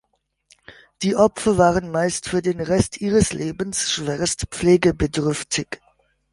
Die 1.03 1.15
Opfer 1.15 1.59
waren 1.59 1.91
meist 1.91 2.27
für 2.27 2.41
den 2.41 2.59
Rest 2.59 2.97
ihres 3.01 3.33
Lebens 3.33 3.91
schwerst 3.91 4.47
pflegebedürftig. 4.49 5.79